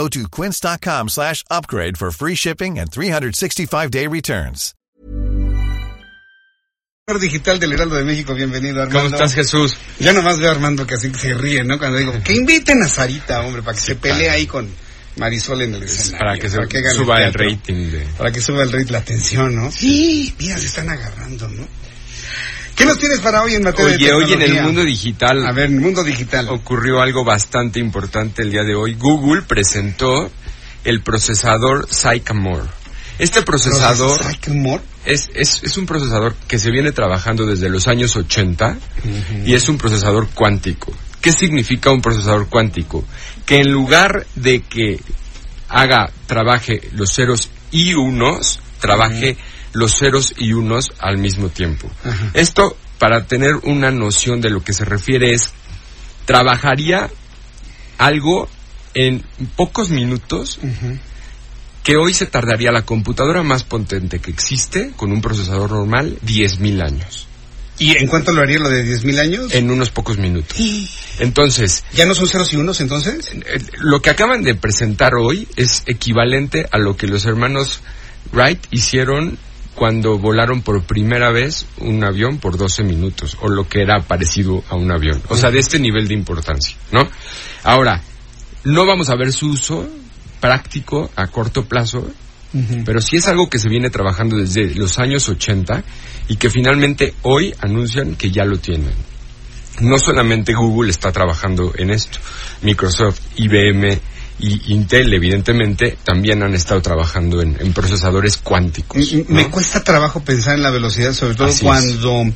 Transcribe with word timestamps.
Go 0.00 0.08
to 0.08 0.30
quince.com 0.30 1.08
slash 1.10 1.44
upgrade 1.50 1.98
for 1.98 2.10
free 2.10 2.34
shipping 2.34 2.78
and 2.78 2.90
365-day 2.90 4.06
returns. 4.06 4.74
digital 7.20 7.58
del 7.58 7.72
Heraldo 7.72 7.96
de 7.96 8.04
México, 8.04 8.32
bienvenido 8.32 8.80
Armando. 8.80 8.98
¿Cómo 8.98 9.14
estás 9.14 9.34
Jesús? 9.34 9.76
Ya 9.98 10.14
nomás 10.14 10.38
veo 10.38 10.48
a 10.48 10.52
Armando 10.52 10.86
que 10.86 10.94
así 10.94 11.12
se 11.12 11.34
ríe, 11.34 11.64
¿no? 11.64 11.78
Cuando 11.78 11.98
digo, 11.98 12.14
que 12.22 12.32
inviten 12.32 12.82
a 12.82 12.88
Sarita, 12.88 13.42
hombre, 13.42 13.62
para 13.62 13.76
que 13.76 13.84
se 13.84 13.96
pelee 13.96 14.30
ahí 14.30 14.46
con 14.46 14.70
Marisol 15.16 15.60
en 15.62 15.74
el 15.74 15.82
escenario. 15.82 16.18
Para 16.18 16.38
que, 16.38 16.48
se 16.48 16.56
gane 16.56 16.94
suba 16.94 17.16
el, 17.16 17.32
teatro, 17.32 17.50
rating. 17.50 17.90
De... 17.90 18.06
Para 18.16 18.32
que 18.32 18.40
suba 18.40 18.62
el 18.62 18.72
rating, 18.72 18.92
la 18.92 18.98
atención, 19.00 19.54
¿no? 19.54 19.70
Sí, 19.70 20.34
mira, 20.38 20.56
se 20.56 20.66
están 20.66 20.88
agarrando, 20.88 21.46
¿no? 21.48 21.68
¿Qué 22.80 22.86
nos 22.86 22.98
tienes 22.98 23.20
para 23.20 23.42
hoy 23.42 23.52
en 23.54 23.62
materia 23.62 23.94
Oye, 23.94 24.06
de 24.06 24.12
hoy 24.14 24.22
en 24.22 24.28
tecnología? 24.30 24.58
el 24.58 24.64
mundo 24.64 24.84
digital 24.84 25.46
A 25.46 25.52
ver, 25.52 25.66
en 25.66 25.74
el 25.74 25.80
mundo 25.82 26.02
digital. 26.02 26.48
ocurrió 26.48 27.02
algo 27.02 27.24
bastante 27.24 27.78
importante 27.78 28.40
el 28.40 28.50
día 28.50 28.62
de 28.62 28.74
hoy. 28.74 28.94
Google 28.94 29.42
presentó 29.42 30.30
el 30.84 31.02
procesador 31.02 31.86
Sycamore. 31.90 32.64
Este 33.18 33.42
procesador 33.42 34.18
humor. 34.48 34.80
es, 35.04 35.28
es, 35.34 35.62
es 35.62 35.76
un 35.76 35.84
procesador 35.84 36.34
que 36.48 36.58
se 36.58 36.70
viene 36.70 36.90
trabajando 36.92 37.44
desde 37.44 37.68
los 37.68 37.86
años 37.86 38.16
80 38.16 38.78
y 39.44 39.52
es 39.52 39.68
un 39.68 39.76
procesador 39.76 40.30
cuántico. 40.30 40.90
¿Qué 41.20 41.32
significa 41.32 41.90
un 41.90 42.00
procesador 42.00 42.48
cuántico? 42.48 43.04
Que 43.44 43.60
en 43.60 43.70
lugar 43.70 44.26
de 44.36 44.62
que 44.62 45.02
haga, 45.68 46.10
trabaje 46.26 46.80
los 46.94 47.12
ceros 47.14 47.50
y 47.70 47.92
unos, 47.92 48.58
trabaje 48.80 49.36
los 49.72 49.98
ceros 49.98 50.34
y 50.36 50.52
unos 50.52 50.92
al 50.98 51.18
mismo 51.18 51.48
tiempo. 51.48 51.90
Ajá. 52.04 52.30
Esto, 52.34 52.76
para 52.98 53.26
tener 53.26 53.54
una 53.62 53.90
noción 53.90 54.40
de 54.40 54.50
lo 54.50 54.62
que 54.62 54.72
se 54.72 54.84
refiere, 54.84 55.32
es, 55.32 55.50
trabajaría 56.24 57.10
algo 57.98 58.48
en 58.94 59.22
pocos 59.56 59.90
minutos 59.90 60.58
que 61.82 61.96
hoy 61.96 62.12
se 62.12 62.26
tardaría 62.26 62.72
la 62.72 62.82
computadora 62.82 63.42
más 63.42 63.62
potente 63.64 64.18
que 64.18 64.30
existe 64.30 64.92
con 64.96 65.12
un 65.12 65.20
procesador 65.20 65.70
normal 65.72 66.18
10.000 66.26 66.84
años, 66.84 67.26
¿Y 67.78 67.96
en 67.96 68.08
cuánto 68.08 68.32
lo 68.32 68.42
haría 68.42 68.58
lo 68.58 68.68
de 68.68 68.84
10.000 68.84 69.18
años? 69.18 69.54
en 69.54 69.70
unos 69.70 69.88
pocos 69.88 70.18
minutos. 70.18 70.58
Entonces, 71.18 71.82
¿Ya 71.94 72.04
no 72.04 72.14
son 72.14 72.28
ceros 72.28 72.52
y 72.52 72.56
unos 72.56 72.80
entonces? 72.82 73.30
lo 73.78 74.02
que 74.02 74.10
acaban 74.10 74.42
de 74.42 74.54
presentar 74.54 75.14
hoy 75.14 75.48
es 75.56 75.84
equivalente 75.86 76.66
a 76.72 76.78
lo 76.78 76.96
que 76.98 77.06
los 77.06 77.24
hermanos 77.24 77.80
Wright 78.32 78.60
hicieron 78.70 79.38
cuando 79.80 80.18
volaron 80.18 80.60
por 80.60 80.82
primera 80.82 81.30
vez 81.30 81.64
un 81.78 82.04
avión 82.04 82.36
por 82.36 82.58
12 82.58 82.84
minutos, 82.84 83.38
o 83.40 83.48
lo 83.48 83.66
que 83.66 83.80
era 83.80 84.02
parecido 84.02 84.62
a 84.68 84.76
un 84.76 84.92
avión. 84.92 85.22
O 85.30 85.36
sea, 85.36 85.50
de 85.50 85.58
este 85.58 85.78
nivel 85.78 86.06
de 86.06 86.12
importancia, 86.12 86.76
¿no? 86.92 87.08
Ahora, 87.64 88.02
no 88.64 88.84
vamos 88.84 89.08
a 89.08 89.16
ver 89.16 89.32
su 89.32 89.48
uso 89.48 89.88
práctico 90.38 91.10
a 91.16 91.28
corto 91.28 91.64
plazo, 91.64 92.06
pero 92.84 93.00
sí 93.00 93.16
es 93.16 93.28
algo 93.28 93.48
que 93.48 93.58
se 93.58 93.70
viene 93.70 93.88
trabajando 93.88 94.36
desde 94.36 94.74
los 94.74 94.98
años 94.98 95.26
80 95.30 95.82
y 96.28 96.36
que 96.36 96.50
finalmente 96.50 97.14
hoy 97.22 97.54
anuncian 97.60 98.16
que 98.16 98.30
ya 98.30 98.44
lo 98.44 98.58
tienen. 98.58 98.92
No 99.80 99.98
solamente 99.98 100.52
Google 100.52 100.90
está 100.90 101.10
trabajando 101.10 101.72
en 101.74 101.88
esto, 101.88 102.18
Microsoft, 102.60 103.18
IBM 103.36 103.98
y 104.40 104.72
Intel 104.72 105.12
evidentemente 105.12 105.98
también 106.04 106.42
han 106.42 106.54
estado 106.54 106.80
trabajando 106.82 107.42
en, 107.42 107.56
en 107.60 107.72
procesadores 107.72 108.36
cuánticos. 108.38 109.12
¿no? 109.12 109.24
Me 109.28 109.48
cuesta 109.50 109.82
trabajo 109.84 110.20
pensar 110.24 110.56
en 110.56 110.62
la 110.62 110.70
velocidad, 110.70 111.12
sobre 111.12 111.34
todo 111.34 111.48
Así 111.48 111.56
es. 111.56 111.62
cuando 111.62 112.32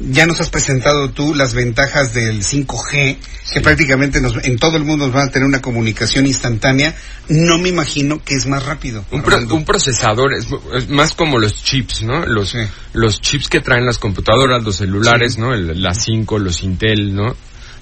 ya 0.00 0.26
nos 0.26 0.40
has 0.40 0.48
presentado 0.50 1.10
tú 1.10 1.34
las 1.34 1.54
ventajas 1.54 2.14
del 2.14 2.42
5G, 2.44 3.16
que 3.52 3.60
prácticamente 3.60 4.20
nos- 4.20 4.44
en 4.44 4.56
todo 4.56 4.76
el 4.76 4.84
mundo 4.84 5.06
nos 5.06 5.14
van 5.14 5.28
a 5.28 5.30
tener 5.32 5.46
una 5.48 5.60
comunicación 5.60 6.26
instantánea. 6.26 6.94
No 7.28 7.58
me 7.58 7.68
imagino 7.70 8.22
que 8.22 8.34
es 8.34 8.46
más 8.46 8.64
rápido. 8.64 9.04
Un, 9.10 9.22
pro- 9.22 9.38
un 9.54 9.64
procesador 9.64 10.34
es, 10.34 10.46
es 10.76 10.88
más 10.88 11.14
como 11.14 11.38
los 11.38 11.62
chips, 11.64 12.02
¿no? 12.02 12.24
Los, 12.26 12.50
Sí. 12.50 12.58
los 12.92 13.20
chips 13.20 13.48
que 13.48 13.60
traen 13.60 13.84
las 13.84 13.98
computadoras, 13.98 14.62
los 14.62 14.76
celulares, 14.76 15.36
¿no? 15.38 15.52
El, 15.52 15.82
la 15.82 15.94
5, 15.94 16.38
los 16.38 16.62
Intel, 16.62 17.14
¿no? 17.14 17.34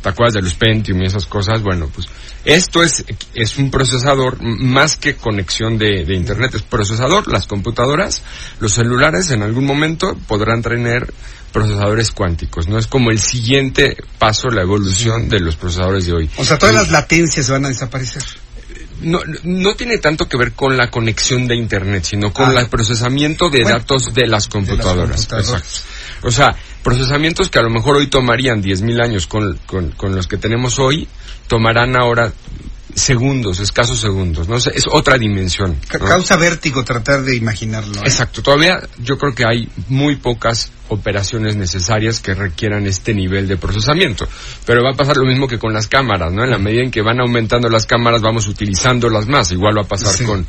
¿Te 0.02 0.08
acuerdas 0.08 0.34
de 0.34 0.42
los 0.42 0.54
Pentium 0.54 1.02
y 1.02 1.06
esas 1.06 1.26
cosas? 1.26 1.62
Bueno, 1.62 1.88
pues 1.92 2.06
esto 2.44 2.82
es, 2.82 3.04
es 3.34 3.56
un 3.58 3.70
procesador 3.70 4.40
más 4.40 4.96
que 4.96 5.16
conexión 5.16 5.78
de, 5.78 6.04
de 6.04 6.14
Internet, 6.14 6.54
es 6.54 6.62
procesador. 6.62 7.26
Las 7.30 7.46
computadoras, 7.46 8.22
los 8.60 8.72
celulares 8.72 9.30
en 9.30 9.42
algún 9.42 9.64
momento 9.66 10.16
podrán 10.28 10.62
tener 10.62 11.12
procesadores 11.52 12.10
cuánticos, 12.12 12.68
¿no? 12.68 12.78
Es 12.78 12.86
como 12.86 13.10
el 13.10 13.18
siguiente 13.18 13.96
paso, 14.18 14.48
la 14.48 14.62
evolución 14.62 15.28
de 15.28 15.40
los 15.40 15.56
procesadores 15.56 16.06
de 16.06 16.12
hoy. 16.12 16.30
O 16.36 16.44
sea, 16.44 16.58
todas 16.58 16.74
las 16.74 16.90
latencias 16.90 17.48
van 17.50 17.64
a 17.64 17.68
desaparecer. 17.68 18.22
no, 19.00 19.20
no 19.42 19.74
tiene 19.74 19.98
tanto 19.98 20.26
que 20.28 20.36
ver 20.38 20.52
con 20.52 20.76
la 20.76 20.90
conexión 20.90 21.46
de 21.46 21.54
internet, 21.56 22.04
sino 22.04 22.32
con 22.32 22.56
Ah. 22.56 22.60
el 22.60 22.68
procesamiento 22.68 23.50
de 23.50 23.62
Bueno, 23.62 23.78
datos 23.78 24.12
de 24.14 24.26
las 24.26 24.48
computadoras. 24.48 25.26
computadoras. 25.26 25.48
Exacto. 25.64 26.26
O 26.28 26.30
sea, 26.30 26.56
procesamientos 26.86 27.50
que 27.50 27.58
a 27.58 27.62
lo 27.62 27.70
mejor 27.70 27.96
hoy 27.96 28.06
tomarían 28.06 28.62
10.000 28.62 29.02
años 29.02 29.26
con, 29.26 29.58
con, 29.66 29.90
con 29.90 30.14
los 30.14 30.28
que 30.28 30.36
tenemos 30.36 30.78
hoy, 30.78 31.08
tomarán 31.48 31.96
ahora 31.96 32.32
segundos, 32.94 33.58
escasos 33.58 33.98
segundos, 34.00 34.48
¿no? 34.48 34.54
Es 34.54 34.84
otra 34.88 35.18
dimensión. 35.18 35.80
Causa 35.88 36.36
vértigo 36.36 36.84
tratar 36.84 37.22
de 37.22 37.34
imaginarlo. 37.34 37.96
¿eh? 37.96 38.04
Exacto, 38.04 38.40
todavía 38.40 38.80
yo 38.98 39.18
creo 39.18 39.34
que 39.34 39.44
hay 39.44 39.68
muy 39.88 40.14
pocas 40.14 40.70
operaciones 40.88 41.56
necesarias 41.56 42.20
que 42.20 42.34
requieran 42.34 42.86
este 42.86 43.14
nivel 43.14 43.48
de 43.48 43.56
procesamiento. 43.56 44.28
Pero 44.64 44.84
va 44.84 44.92
a 44.92 44.96
pasar 44.96 45.16
lo 45.16 45.26
mismo 45.26 45.48
que 45.48 45.58
con 45.58 45.72
las 45.74 45.88
cámaras, 45.88 46.32
¿no? 46.32 46.44
En 46.44 46.50
la 46.50 46.58
medida 46.58 46.84
en 46.84 46.92
que 46.92 47.02
van 47.02 47.18
aumentando 47.20 47.68
las 47.68 47.84
cámaras, 47.84 48.22
vamos 48.22 48.46
utilizándolas 48.46 49.26
más. 49.26 49.50
Igual 49.50 49.76
va 49.76 49.82
a 49.82 49.88
pasar 49.88 50.14
Sí. 50.14 50.24
con, 50.24 50.46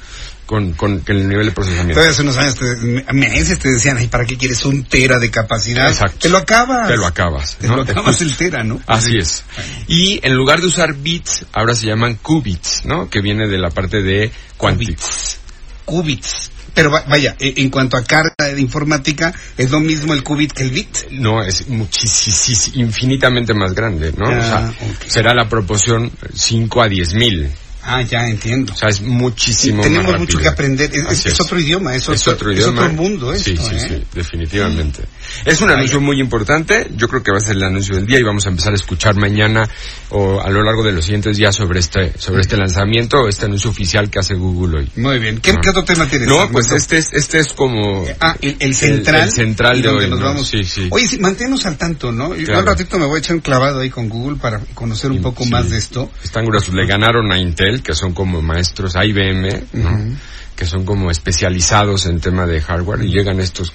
con, 0.47 0.73
con 0.73 1.03
el 1.05 1.27
nivel 1.29 1.45
de 1.47 1.51
procesamiento. 1.51 1.93
Todavía 1.95 2.11
hace 2.13 2.21
unos 2.23 2.37
años, 2.37 2.55
te, 2.55 3.13
meses 3.13 3.59
te 3.59 3.69
decían, 3.69 3.97
ay, 3.97 4.07
¿para 4.07 4.25
qué 4.25 4.37
quieres 4.37 4.65
un 4.65 4.85
tera 4.85 5.19
de 5.19 5.29
capacidad? 5.29 5.89
Exacto. 5.89 6.17
Te 6.21 6.29
lo 6.29 6.37
acabas. 6.37 6.87
Te 6.87 6.97
lo 6.97 7.05
acabas. 7.05 7.57
Te 7.57 7.67
¿no? 7.67 7.75
lo 7.75 7.81
acabas 7.83 8.21
el 8.21 8.35
tera, 8.35 8.63
¿no? 8.63 8.81
Así 8.87 9.17
es. 9.17 9.43
Y 9.87 10.19
en 10.25 10.33
lugar 10.35 10.61
de 10.61 10.67
usar 10.67 10.95
bits, 10.95 11.45
ahora 11.53 11.75
se 11.75 11.85
llaman 11.85 12.15
qubits, 12.15 12.85
¿no? 12.85 13.09
Que 13.09 13.21
viene 13.21 13.47
de 13.47 13.57
la 13.59 13.69
parte 13.69 14.01
de 14.01 14.31
cuánticos. 14.57 15.37
Qubits. 15.85 16.49
Pero 16.73 16.91
va- 16.91 17.03
vaya, 17.07 17.35
e- 17.39 17.55
en 17.57 17.69
cuanto 17.69 17.97
a 17.97 18.03
carga 18.03 18.33
de 18.53 18.61
informática, 18.61 19.33
es 19.57 19.69
lo 19.71 19.79
mismo 19.79 20.13
el 20.13 20.23
qubit 20.23 20.53
que 20.53 20.63
el 20.63 20.71
bit. 20.71 21.09
No, 21.11 21.43
es 21.43 21.67
muchísimo, 21.67 22.85
infinitamente 22.85 23.53
más 23.53 23.73
grande, 23.73 24.13
¿no? 24.15 24.27
Ah, 24.27 24.37
o 24.37 24.41
sea, 24.41 24.69
ok. 24.69 25.03
será 25.07 25.33
la 25.33 25.49
proporción 25.49 26.11
5 26.33 26.81
a 26.81 26.87
10 26.87 27.13
mil. 27.15 27.49
Ah, 27.89 28.01
ya 28.01 28.27
entiendo. 28.27 28.73
O 28.73 28.75
sea, 28.75 28.89
es 28.89 29.01
muchísimo 29.01 29.81
Tenemos 29.81 30.11
más 30.11 30.19
mucho 30.19 30.39
que 30.39 30.47
aprender. 30.49 30.91
Es, 31.09 31.39
otro 31.39 31.57
idioma, 31.59 31.95
es 31.95 32.03
otro, 32.03 32.15
Es 32.15 32.27
otro 32.27 32.51
es 32.51 32.59
idioma. 32.59 32.81
otro 32.81 32.93
mundo 32.93 33.31
esto, 33.33 33.49
Sí, 33.49 33.57
sí, 33.57 33.75
¿eh? 33.75 33.79
sí, 33.79 34.03
definitivamente. 34.13 35.03
Es 35.45 35.61
un 35.61 35.69
anuncio 35.69 36.01
muy 36.01 36.19
importante. 36.19 36.87
Yo 36.95 37.07
creo 37.07 37.23
que 37.23 37.31
va 37.31 37.37
a 37.37 37.41
ser 37.41 37.55
el 37.55 37.63
anuncio 37.63 37.95
del 37.95 38.05
día 38.05 38.19
y 38.19 38.23
vamos 38.23 38.45
a 38.45 38.49
empezar 38.49 38.73
a 38.73 38.75
escuchar 38.75 39.15
mañana 39.15 39.67
o 40.09 40.41
a 40.41 40.49
lo 40.49 40.63
largo 40.63 40.83
de 40.83 40.91
los 40.91 41.05
siguientes 41.05 41.37
días 41.37 41.55
sobre 41.55 41.79
este, 41.79 42.13
sobre 42.19 42.41
este 42.41 42.57
lanzamiento, 42.57 43.27
este 43.27 43.45
anuncio 43.45 43.69
oficial 43.69 44.09
que 44.09 44.19
hace 44.19 44.33
Google 44.35 44.79
hoy. 44.79 44.91
Muy 44.97 45.19
bien. 45.19 45.39
¿Qué, 45.39 45.53
No. 45.53 45.61
qué 45.61 45.69
otro 45.69 45.83
tema 45.85 46.07
tienes? 46.07 46.27
No, 46.27 46.49
pues 46.51 46.69
este 46.71 46.97
es, 46.97 47.13
este 47.13 47.39
es 47.39 47.53
como... 47.53 48.05
Ah, 48.19 48.35
el, 48.41 48.57
el 48.59 48.75
central. 48.75 49.23
el 49.23 49.31
central 49.31 49.81
de 49.81 49.87
hoy, 49.89 50.09
nos 50.09 50.19
¿no? 50.19 50.25
vamos. 50.25 50.47
Sí, 50.47 50.63
sí. 50.65 50.87
Oye, 50.91 51.07
sí, 51.07 51.19
manténnos 51.19 51.65
al 51.65 51.77
tanto, 51.77 52.11
¿no? 52.11 52.35
Yo 52.35 52.45
Claro. 52.45 52.61
un 52.61 52.65
ratito 52.67 52.97
me 52.99 53.05
voy 53.05 53.17
a 53.17 53.19
echar 53.19 53.35
un 53.35 53.41
clavado 53.41 53.79
ahí 53.79 53.89
con 53.89 54.09
Google 54.09 54.37
para 54.37 54.59
conocer 54.73 55.11
un 55.11 55.21
poco 55.21 55.45
más 55.45 55.69
de 55.69 55.77
esto. 55.77 56.11
Están 56.23 56.45
gruesos. 56.45 56.73
Le 56.73 56.85
ganaron 56.85 57.31
a 57.31 57.37
Intel, 57.37 57.76
que 57.81 57.93
son 57.95 58.13
como 58.13 58.41
maestros, 58.41 58.95
a 58.95 59.05
IBM, 59.05 59.63
¿no? 59.73 60.15
Que 60.55 60.65
son 60.65 60.85
como 60.85 61.11
especializados 61.11 62.05
en 62.05 62.19
tema 62.19 62.45
de 62.45 62.61
hardware 62.61 63.03
y 63.03 63.11
llegan 63.11 63.39
estos 63.39 63.73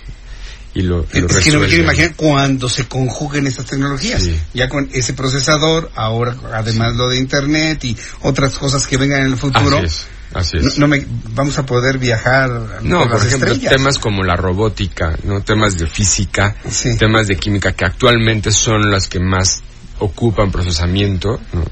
y 0.74 0.80
lo, 0.82 1.06
lo 1.12 1.26
Es 1.28 1.44
que 1.44 1.52
no 1.52 1.60
me 1.60 1.66
quiero 1.68 1.82
imaginar 1.84 2.14
cuando 2.16 2.66
se 2.68 2.86
conjuguen 2.88 3.46
estas 3.46 3.66
tecnologías. 3.66 4.22
Sí. 4.22 4.40
Ya 4.54 4.70
con 4.70 4.88
ese 4.94 5.12
procesador, 5.12 5.90
ahora 5.94 6.34
además 6.54 6.96
lo 6.96 7.10
de 7.10 7.18
Internet 7.18 7.84
y 7.84 7.96
otras 8.22 8.56
cosas 8.58 8.86
que 8.86 8.96
vengan 8.96 9.20
en 9.20 9.26
el 9.32 9.36
futuro. 9.36 9.76
Así 9.76 9.86
es, 9.86 10.06
así 10.32 10.56
No, 10.60 10.68
es. 10.68 10.78
no 10.78 10.88
me, 10.88 11.06
vamos 11.34 11.58
a 11.58 11.66
poder 11.66 11.98
viajar 11.98 12.50
No, 12.82 13.00
por 13.00 13.08
por 13.10 13.18
las 13.18 13.26
ejemplo, 13.26 13.52
estrellas. 13.52 13.76
temas 13.76 13.98
como 13.98 14.22
la 14.24 14.34
robótica, 14.34 15.14
¿no? 15.24 15.42
Temas 15.42 15.76
de 15.76 15.86
física, 15.86 16.56
Sí. 16.70 16.96
temas 16.96 17.26
de 17.26 17.36
química 17.36 17.72
que 17.74 17.84
actualmente 17.84 18.50
son 18.50 18.90
las 18.90 19.08
que 19.08 19.20
más 19.20 19.62
ocupan 20.02 20.50
procesamiento, 20.50 21.40
¿no? 21.52 21.64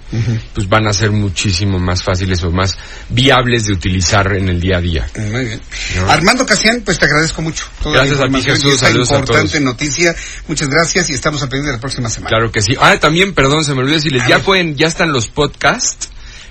pues 0.55 0.69
van 0.69 0.87
a 0.87 0.93
ser 0.93 1.11
muchísimo 1.11 1.79
más 1.79 2.03
fáciles 2.03 2.43
o 2.44 2.50
más 2.50 2.77
viables 3.09 3.67
de 3.67 3.73
utilizar 3.73 4.32
en 4.35 4.49
el 4.49 4.61
día 4.61 4.79
a 4.79 4.81
día. 4.81 5.09
Muy 5.17 5.44
bien. 5.44 5.61
Armando 6.09 6.47
Casian, 6.47 6.82
pues 6.82 6.99
te 6.99 7.06
agradezco 7.06 7.43
mucho. 7.43 7.65
Toda 7.82 7.97
gracias 7.97 8.21
a 8.21 8.29
ti, 8.29 8.43
Jesús. 8.43 8.79
Saludos 8.79 9.11
importante 9.11 9.56
a 9.56 9.61
noticia. 9.61 10.15
Muchas 10.47 10.69
gracias 10.69 11.11
y 11.11 11.15
estamos 11.15 11.43
a 11.43 11.49
pedir 11.49 11.65
de 11.65 11.73
la 11.73 11.81
próxima 11.81 12.09
semana. 12.09 12.29
Claro 12.29 12.53
que 12.53 12.62
sí. 12.62 12.77
Ah, 12.81 12.97
también, 12.99 13.35
perdón, 13.35 13.65
se 13.65 13.75
me 13.75 13.81
olvidó 13.81 13.97
decirles, 13.97 14.27
ya 14.29 14.38
pueden, 14.38 14.77
ya 14.77 14.87
están 14.87 15.12
los 15.12 15.29
podcasts 15.29 16.09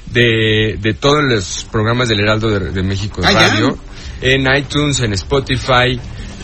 de, 0.07 0.77
de 0.79 0.93
todos 0.93 1.23
los 1.23 1.65
programas 1.71 2.09
del 2.09 2.19
Heraldo 2.19 2.59
de, 2.59 2.83
México 2.83 3.21
de 3.21 3.27
ah, 3.27 3.31
Radio. 3.31 3.77
En 4.21 4.45
iTunes, 4.53 4.99
en 4.99 5.13
Spotify, 5.13 5.97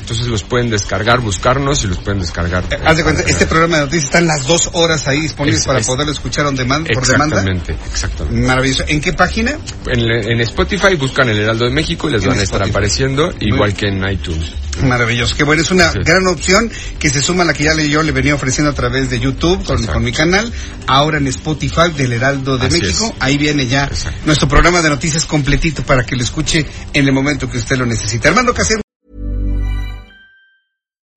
entonces 0.05 0.27
los 0.27 0.43
pueden 0.43 0.69
descargar, 0.69 1.19
buscarnos 1.19 1.83
y 1.83 1.87
los 1.87 1.97
pueden 1.97 2.21
descargar. 2.21 2.63
Eh, 2.69 2.77
haz 2.85 2.97
de 2.97 3.03
cuenta, 3.03 3.23
este 3.23 3.47
programa 3.47 3.77
de 3.77 3.85
noticias 3.85 4.05
están 4.05 4.27
las 4.27 4.45
dos 4.45 4.69
horas 4.73 5.07
ahí 5.07 5.19
disponibles 5.19 5.65
para 5.65 5.79
poderlo 5.79 6.11
escuchar 6.11 6.45
on 6.45 6.55
demand, 6.55 6.87
por 6.93 7.07
demanda. 7.07 7.37
Exactamente, 7.37 7.75
exactamente. 7.91 8.47
Maravilloso. 8.47 8.83
¿En 8.87 9.01
qué 9.01 9.13
página? 9.13 9.57
En, 9.87 10.39
Spotify 10.41 10.95
buscan 10.95 11.27
el 11.29 11.39
Heraldo 11.39 11.65
de 11.65 11.71
México 11.71 12.07
y 12.07 12.11
les 12.11 12.23
van 12.23 12.37
a 12.37 12.43
estar 12.43 12.61
apareciendo, 12.61 13.33
igual 13.39 13.73
que 13.73 13.87
en 13.87 14.07
iTunes. 14.07 14.51
Maravilloso. 14.83 15.35
Qué 15.35 15.43
bueno, 15.43 15.63
es 15.63 15.71
una 15.71 15.91
gran 15.91 16.27
opción 16.27 16.69
que 16.99 17.09
se 17.09 17.23
suma 17.23 17.41
a 17.41 17.47
la 17.47 17.53
que 17.53 17.63
ya 17.63 17.73
yo 17.73 18.03
le 18.03 18.11
venía 18.11 18.35
ofreciendo 18.35 18.69
a 18.69 18.75
través 18.75 19.09
de 19.09 19.19
YouTube 19.19 19.63
con, 19.63 20.03
mi 20.03 20.11
canal. 20.11 20.53
Ahora 20.85 21.17
en 21.17 21.25
Spotify 21.27 21.89
del 21.97 22.13
Heraldo 22.13 22.59
de 22.59 22.69
México. 22.69 23.11
Ahí 23.19 23.39
viene 23.39 23.65
ya 23.65 23.89
nuestro 24.25 24.47
programa 24.47 24.83
de 24.83 24.89
noticias 24.89 25.25
completito 25.25 25.81
para 25.81 26.05
que 26.05 26.15
lo 26.15 26.21
escuche 26.21 26.63
en 26.93 27.07
el 27.07 27.11
momento 27.11 27.49
que 27.49 27.57
usted 27.57 27.75
lo 27.77 27.87
necesite. 27.87 28.27
Armando 28.27 28.53
Casero. 28.53 28.84